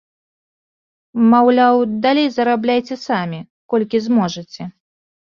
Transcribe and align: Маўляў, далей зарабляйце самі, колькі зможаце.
Маўляў, 1.33 1.75
далей 2.05 2.27
зарабляйце 2.37 2.97
самі, 3.07 3.39
колькі 3.75 3.97
зможаце. 4.07 4.63